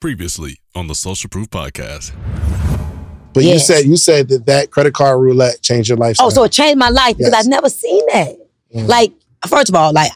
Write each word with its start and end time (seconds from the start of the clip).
Previously 0.00 0.60
on 0.76 0.86
the 0.86 0.94
Social 0.94 1.28
Proof 1.28 1.50
Podcast. 1.50 2.12
But 3.34 3.42
you 3.42 3.58
said 3.58 3.84
you 3.84 3.96
said 3.96 4.28
that 4.28 4.46
that 4.46 4.70
credit 4.70 4.94
card 4.94 5.20
roulette 5.20 5.60
changed 5.60 5.88
your 5.88 5.98
life. 5.98 6.16
Oh, 6.20 6.30
so 6.30 6.44
it 6.44 6.52
changed 6.52 6.78
my 6.78 6.88
life 6.88 7.16
because 7.16 7.32
Yes. 7.32 7.44
I've 7.44 7.50
never 7.50 7.68
seen 7.68 8.06
that. 8.12 8.36
Mm. 8.76 8.86
Like, 8.86 9.12
first 9.48 9.68
of 9.68 9.74
all, 9.74 9.92
like 9.92 10.12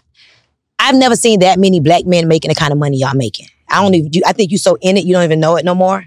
I've 0.78 0.94
never 0.94 1.16
seen 1.16 1.40
that 1.40 1.58
many 1.58 1.80
black 1.80 2.06
men 2.06 2.28
making 2.28 2.50
the 2.50 2.54
kind 2.54 2.72
of 2.72 2.78
money 2.78 2.98
y'all 2.98 3.14
making. 3.16 3.46
I 3.68 3.82
don't 3.82 3.92
even. 3.94 4.12
You, 4.12 4.22
I 4.24 4.32
think 4.32 4.52
you 4.52 4.58
so 4.58 4.78
in 4.80 4.96
it, 4.96 5.04
you 5.04 5.14
don't 5.14 5.24
even 5.24 5.40
know 5.40 5.56
it 5.56 5.64
no 5.64 5.74
more. 5.74 6.04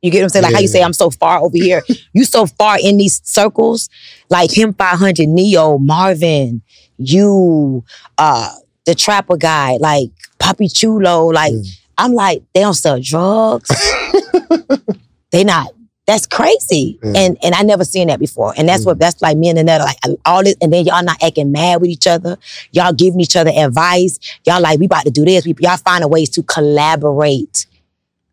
You 0.00 0.12
get 0.12 0.18
what 0.20 0.24
I'm 0.24 0.28
saying? 0.28 0.42
Like 0.44 0.54
how 0.54 0.60
you 0.60 0.68
say 0.68 0.80
I'm 0.84 0.92
so 0.92 1.10
far 1.10 1.40
over 1.40 1.56
here. 1.56 1.82
you 2.12 2.22
so 2.24 2.46
far 2.46 2.78
in 2.80 2.98
these 2.98 3.20
circles. 3.28 3.88
Like 4.30 4.56
him 4.56 4.74
500, 4.74 5.26
Neo, 5.26 5.76
Marvin, 5.78 6.62
you, 6.98 7.84
uh, 8.16 8.52
the 8.86 8.94
trapper 8.94 9.36
guy, 9.36 9.76
like 9.80 10.10
Papi 10.38 10.72
Chulo. 10.72 11.26
Like 11.26 11.52
Mm. 11.52 11.66
I'm 11.98 12.12
like 12.14 12.42
they 12.54 12.60
don't 12.60 12.74
sell 12.74 12.98
drugs. 13.00 13.68
they 15.30 15.44
not. 15.44 15.68
That's 16.06 16.26
crazy. 16.26 16.98
And 17.02 17.36
and 17.42 17.54
I 17.54 17.62
never 17.62 17.84
seen 17.84 18.08
that 18.08 18.18
before. 18.18 18.54
And 18.56 18.66
that's 18.66 18.84
Mm. 18.84 18.86
what 18.86 18.98
that's 18.98 19.20
like 19.20 19.36
me 19.36 19.50
and 19.50 19.58
Annetta, 19.58 19.84
like 19.84 19.98
all 20.24 20.42
this, 20.42 20.54
and 20.62 20.72
then 20.72 20.86
y'all 20.86 21.02
not 21.04 21.22
acting 21.22 21.52
mad 21.52 21.82
with 21.82 21.90
each 21.90 22.06
other. 22.06 22.38
Y'all 22.72 22.94
giving 22.94 23.20
each 23.20 23.36
other 23.36 23.50
advice. 23.54 24.18
Y'all 24.46 24.62
like, 24.62 24.78
we 24.78 24.86
about 24.86 25.04
to 25.04 25.10
do 25.10 25.26
this. 25.26 25.44
We, 25.44 25.54
y'all 25.60 25.76
finding 25.76 26.08
ways 26.08 26.30
to 26.30 26.42
collaborate. 26.44 27.66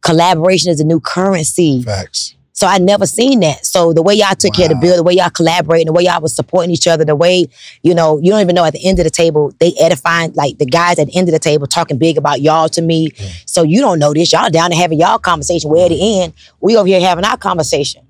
Collaboration 0.02 0.72
is 0.72 0.80
a 0.80 0.84
new 0.86 1.00
currency. 1.02 1.82
facts. 1.84 2.35
So 2.56 2.68
I 2.68 2.78
never 2.78 3.06
seen 3.06 3.42
that. 3.42 3.66
So 3.66 3.92
the 3.92 4.02
way 4.02 4.14
y'all 4.14 4.34
took 4.34 4.54
care 4.54 4.66
of 4.66 4.70
the 4.70 4.78
bill, 4.78 4.96
the 4.96 5.04
way 5.04 5.14
y'all 5.14 5.30
collaborating, 5.30 5.88
the 5.88 5.94
way 5.94 6.04
y'all 6.04 6.22
was 6.22 6.34
supporting 6.34 6.72
each 6.72 6.88
other, 6.88 7.04
the 7.04 7.16
way, 7.16 7.48
you 7.84 7.94
know, 7.94 8.18
you 8.20 8.32
don't 8.32 8.40
even 8.40 8.56
know 8.56 8.64
at 8.64 8.72
the 8.72 8.86
end 8.86 8.98
of 8.98 9.04
the 9.04 9.10
table, 9.10 9.54
they 9.60 9.74
edifying, 9.78 10.32
like 10.36 10.58
the 10.58 10.66
guys 10.66 10.98
at 10.98 11.08
the 11.08 11.18
end 11.18 11.28
of 11.28 11.34
the 11.34 11.40
table 11.40 11.68
talking 11.68 11.98
big 11.98 12.18
about 12.18 12.40
y'all 12.40 12.70
to 12.70 12.82
me. 12.82 13.12
So 13.46 13.64
you 13.64 13.82
don't 13.82 14.00
know 14.00 14.14
this. 14.14 14.32
Y'all 14.32 14.50
down 14.50 14.70
to 14.70 14.76
having 14.78 14.98
y'all 14.98 15.20
conversation. 15.20 15.70
Where 15.70 15.86
at 15.86 15.90
the 15.90 16.22
end, 16.22 16.34
we 16.62 16.78
over 16.78 16.88
here 16.88 17.02
having 17.02 17.26
our 17.26 17.36
conversation. 17.36 18.08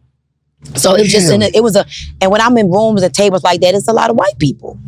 So 0.75 0.91
oh, 0.91 0.95
it 0.95 1.01
was 1.01 1.11
just 1.11 1.31
in 1.31 1.41
a, 1.41 1.49
it 1.51 1.63
was 1.63 1.75
a 1.75 1.85
and 2.21 2.31
when 2.31 2.39
I'm 2.39 2.55
in 2.57 2.69
rooms 2.69 3.01
and 3.01 3.13
tables 3.13 3.43
like 3.43 3.61
that, 3.61 3.73
it's 3.73 3.87
a 3.87 3.93
lot 3.93 4.11
of 4.11 4.15
white 4.15 4.37
people. 4.37 4.79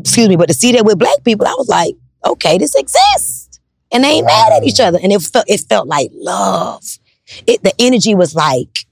Excuse 0.00 0.28
me, 0.28 0.34
but 0.34 0.48
to 0.48 0.54
see 0.54 0.72
that 0.72 0.84
with 0.84 0.98
black 0.98 1.22
people, 1.24 1.46
I 1.46 1.54
was 1.56 1.68
like, 1.68 1.94
okay, 2.24 2.58
this 2.58 2.74
exists. 2.74 3.60
And 3.92 4.02
they 4.02 4.08
ain't 4.08 4.26
mad 4.26 4.52
at 4.52 4.64
each 4.64 4.80
other. 4.80 4.98
And 5.00 5.12
it 5.12 5.20
felt 5.22 5.44
it 5.48 5.60
felt 5.68 5.86
like 5.86 6.10
love. 6.14 6.98
It 7.46 7.62
the 7.62 7.72
energy 7.78 8.14
was 8.14 8.34
like 8.34 8.86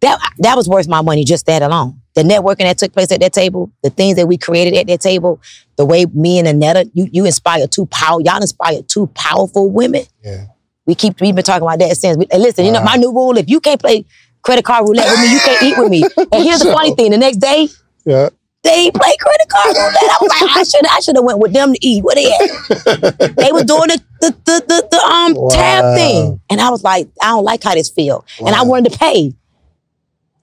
that 0.00 0.18
that 0.38 0.56
was 0.56 0.68
worth 0.68 0.88
my 0.88 1.02
money, 1.02 1.24
just 1.24 1.46
that 1.46 1.62
alone. 1.62 2.00
The 2.14 2.22
networking 2.22 2.58
that 2.58 2.78
took 2.78 2.92
place 2.92 3.10
at 3.10 3.20
that 3.20 3.32
table, 3.32 3.72
the 3.82 3.90
things 3.90 4.16
that 4.16 4.26
we 4.26 4.38
created 4.38 4.74
at 4.74 4.86
that 4.86 5.00
table, 5.00 5.40
the 5.76 5.84
way 5.84 6.06
me 6.06 6.38
and 6.38 6.46
Anetta, 6.46 6.90
you 6.94 7.08
you 7.10 7.24
inspired 7.24 7.72
two 7.72 7.86
power, 7.86 8.20
y'all 8.20 8.40
inspired 8.40 8.88
two 8.88 9.08
powerful 9.08 9.70
women. 9.70 10.04
Yeah. 10.22 10.46
We 10.86 10.94
keep 10.94 11.20
we've 11.20 11.34
been 11.34 11.44
talking 11.44 11.62
about 11.62 11.78
that 11.78 11.96
since. 11.96 12.16
We, 12.16 12.26
listen, 12.36 12.64
you 12.66 12.72
know 12.72 12.82
my 12.84 12.96
new 12.96 13.12
rule: 13.12 13.36
if 13.38 13.48
you 13.48 13.60
can't 13.60 13.80
play 13.80 14.04
credit 14.42 14.64
card 14.64 14.86
roulette 14.86 15.10
with 15.10 15.20
me, 15.20 15.32
you 15.32 15.40
can't 15.40 15.62
eat 15.62 15.78
with 15.78 15.90
me. 15.90 16.02
And 16.30 16.44
here's 16.44 16.60
the 16.60 16.72
funny 16.76 16.94
thing: 16.94 17.10
the 17.10 17.18
next 17.18 17.38
day 17.38 17.68
Yeah. 18.04 18.28
They 18.64 18.90
play 18.90 19.12
credit 19.20 19.48
card 19.48 19.76
roulette. 19.76 19.94
I 20.02 20.18
was 20.20 20.30
like, 20.40 20.56
I 20.56 20.62
should 20.64 20.86
I 20.86 21.00
should 21.00 21.16
have 21.16 21.24
went 21.24 21.38
with 21.38 21.52
them 21.52 21.74
to 21.74 21.86
eat. 21.86 22.02
Where 22.02 22.14
they 22.14 22.26
at? 22.26 23.36
they 23.36 23.52
was 23.52 23.64
doing 23.64 23.88
the 23.88 24.02
the 24.20 24.30
the, 24.44 24.64
the, 24.66 24.88
the 24.90 24.98
um 24.98 25.34
Wow. 25.34 25.48
tab 25.50 25.96
thing, 25.96 26.40
and 26.50 26.60
I 26.60 26.70
was 26.70 26.82
like, 26.82 27.08
I 27.22 27.26
don't 27.28 27.44
like 27.44 27.62
how 27.62 27.74
this 27.74 27.90
feel, 27.90 28.24
and 28.38 28.54
I 28.54 28.62
wanted 28.62 28.92
to 28.92 28.98
pay. 28.98 29.32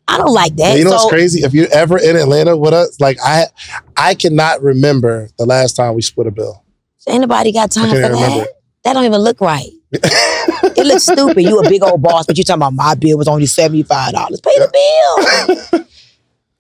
I 0.07 0.17
don't 0.17 0.33
like 0.33 0.55
that. 0.57 0.77
You 0.77 0.83
know 0.83 0.91
so, 0.91 0.95
what's 0.97 1.09
crazy? 1.09 1.43
If 1.43 1.53
you're 1.53 1.71
ever 1.71 1.97
in 1.97 2.15
Atlanta 2.15 2.57
with 2.57 2.73
us, 2.73 2.99
like 2.99 3.17
I 3.23 3.45
I 3.95 4.13
cannot 4.15 4.61
remember 4.61 5.29
the 5.37 5.45
last 5.45 5.73
time 5.73 5.95
we 5.95 6.01
split 6.01 6.27
a 6.27 6.31
bill. 6.31 6.63
Anybody 7.07 7.51
got 7.51 7.71
time 7.71 7.89
for 7.89 7.95
that? 7.95 8.11
remember. 8.11 8.45
That 8.83 8.93
don't 8.93 9.05
even 9.05 9.21
look 9.21 9.41
right. 9.41 9.69
it 9.93 10.85
looks 10.85 11.03
stupid. 11.03 11.41
You 11.43 11.59
a 11.59 11.69
big 11.69 11.83
old 11.83 12.01
boss, 12.01 12.25
but 12.25 12.37
you 12.37 12.43
talking 12.43 12.59
about 12.59 12.73
my 12.73 12.95
bill 12.95 13.17
was 13.17 13.27
only 13.27 13.45
seventy 13.45 13.83
five 13.83 14.13
dollars. 14.13 14.41
Pay 14.41 14.57
the 14.57 15.69
bill. 15.71 15.85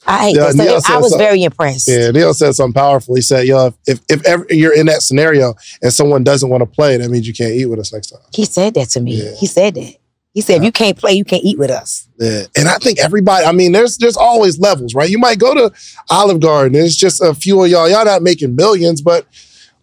I 0.05 0.17
hate 0.29 0.35
Yeah, 0.35 0.51
this. 0.51 0.85
So 0.85 0.93
I 0.93 0.97
was 0.97 1.15
very 1.15 1.43
impressed. 1.43 1.87
Yeah, 1.87 2.09
Neil 2.11 2.33
said 2.33 2.53
something 2.53 2.73
powerful. 2.73 3.15
He 3.15 3.21
said, 3.21 3.45
"Yo, 3.47 3.67
if 3.67 3.75
if, 3.87 3.99
if 4.09 4.25
ever 4.25 4.45
you're 4.49 4.73
in 4.73 4.87
that 4.87 5.01
scenario 5.03 5.53
and 5.81 5.93
someone 5.93 6.23
doesn't 6.23 6.49
want 6.49 6.61
to 6.61 6.65
play, 6.65 6.97
that 6.97 7.09
means 7.09 7.27
you 7.27 7.33
can't 7.33 7.53
eat 7.53 7.67
with 7.67 7.79
us 7.79 7.93
next 7.93 8.07
time." 8.07 8.21
He 8.33 8.45
said 8.45 8.73
that 8.73 8.89
to 8.91 8.99
me. 9.01 9.23
Yeah. 9.23 9.31
He 9.39 9.45
said 9.45 9.75
that. 9.75 9.95
He 10.33 10.39
said, 10.39 10.57
if 10.57 10.63
you 10.63 10.71
can't 10.71 10.97
play, 10.97 11.11
you 11.11 11.25
can't 11.25 11.43
eat 11.43 11.59
with 11.59 11.69
us. 11.69 12.07
Yeah. 12.17 12.43
And 12.55 12.69
I 12.69 12.77
think 12.77 12.99
everybody, 12.99 13.45
I 13.45 13.51
mean, 13.51 13.73
there's 13.73 13.97
there's 13.97 14.15
always 14.15 14.59
levels, 14.59 14.95
right? 14.95 15.09
You 15.09 15.19
might 15.19 15.39
go 15.39 15.53
to 15.53 15.73
Olive 16.09 16.39
Garden, 16.39 16.73
it's 16.81 16.95
just 16.95 17.21
a 17.21 17.33
few 17.33 17.61
of 17.61 17.69
y'all. 17.69 17.89
Y'all 17.89 18.05
not 18.05 18.21
making 18.21 18.55
millions, 18.55 19.01
but 19.01 19.27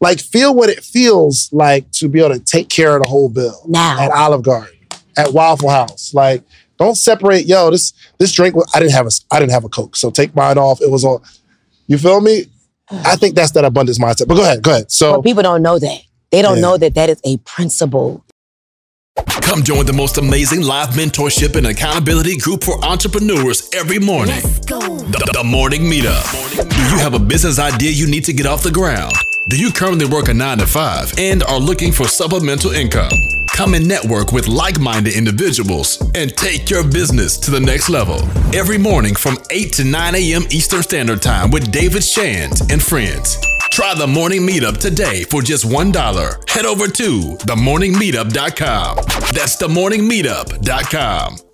like 0.00 0.20
feel 0.20 0.54
what 0.54 0.70
it 0.70 0.82
feels 0.82 1.52
like 1.52 1.90
to 1.92 2.08
be 2.08 2.20
able 2.20 2.34
to 2.34 2.40
take 2.40 2.70
care 2.70 2.96
of 2.96 3.02
the 3.02 3.08
whole 3.08 3.28
bill 3.28 3.62
Now. 3.66 4.00
at 4.00 4.10
Olive 4.10 4.42
Garden, 4.42 4.74
at 5.18 5.34
Waffle 5.34 5.68
House. 5.68 6.14
Like, 6.14 6.42
don't 6.78 6.94
separate, 6.96 7.46
yo, 7.46 7.70
this 7.70 7.92
this 8.18 8.32
drink 8.32 8.54
wa- 8.56 8.64
I 8.74 8.78
didn't 8.80 8.92
have 8.92 9.06
a 9.06 9.10
I 9.30 9.40
didn't 9.40 9.52
have 9.52 9.64
a 9.64 9.68
Coke. 9.68 9.96
So 9.96 10.10
take 10.10 10.34
mine 10.34 10.58
off. 10.58 10.80
It 10.80 10.90
was 10.90 11.04
on 11.04 11.20
you 11.86 11.98
feel 11.98 12.20
me? 12.20 12.46
I 12.90 13.16
think 13.16 13.34
that's 13.34 13.52
that 13.52 13.64
abundance 13.64 13.98
mindset. 13.98 14.28
But 14.28 14.34
go 14.36 14.42
ahead, 14.42 14.62
go 14.62 14.70
ahead. 14.70 14.90
So 14.90 15.16
But 15.16 15.22
people 15.22 15.42
don't 15.42 15.62
know 15.62 15.78
that. 15.78 16.00
They 16.30 16.42
don't 16.42 16.56
Yeah. 16.56 16.62
know 16.62 16.76
that 16.78 16.94
that 16.94 17.10
is 17.10 17.20
a 17.24 17.36
principle. 17.38 18.24
Come 19.42 19.62
join 19.62 19.84
the 19.86 19.92
most 19.92 20.16
amazing 20.18 20.62
live 20.62 20.90
mentorship 20.90 21.56
and 21.56 21.66
accountability 21.66 22.36
group 22.36 22.62
for 22.62 22.82
entrepreneurs 22.84 23.68
every 23.74 23.98
morning. 23.98 24.40
The, 24.66 25.30
the 25.34 25.42
Morning 25.44 25.82
Meetup. 25.82 26.70
Do 26.70 26.76
you 26.76 26.98
have 26.98 27.14
a 27.14 27.18
business 27.18 27.58
idea 27.58 27.90
you 27.90 28.06
need 28.06 28.24
to 28.26 28.32
get 28.32 28.46
off 28.46 28.62
the 28.62 28.70
ground? 28.70 29.12
Do 29.50 29.58
you 29.58 29.72
currently 29.72 30.06
work 30.06 30.28
a 30.28 30.34
9 30.34 30.58
to 30.58 30.66
5 30.66 31.14
and 31.18 31.42
are 31.44 31.58
looking 31.58 31.90
for 31.92 32.06
supplemental 32.06 32.70
income? 32.72 33.10
Come 33.58 33.74
and 33.74 33.88
network 33.88 34.30
with 34.30 34.46
like 34.46 34.78
minded 34.78 35.16
individuals 35.16 36.00
and 36.14 36.30
take 36.36 36.70
your 36.70 36.84
business 36.84 37.36
to 37.38 37.50
the 37.50 37.58
next 37.58 37.88
level. 37.88 38.20
Every 38.54 38.78
morning 38.78 39.16
from 39.16 39.36
8 39.50 39.72
to 39.72 39.84
9 39.84 40.14
a.m. 40.14 40.42
Eastern 40.50 40.80
Standard 40.80 41.20
Time 41.20 41.50
with 41.50 41.72
David 41.72 42.04
Shands 42.04 42.60
and 42.70 42.80
friends. 42.80 43.36
Try 43.72 43.96
the 43.96 44.06
morning 44.06 44.42
meetup 44.42 44.78
today 44.78 45.24
for 45.24 45.42
just 45.42 45.64
$1. 45.66 46.48
Head 46.48 46.66
over 46.66 46.86
to 46.86 47.20
themorningmeetup.com. 47.48 48.96
That's 49.34 49.56
themorningmeetup.com. 49.60 51.47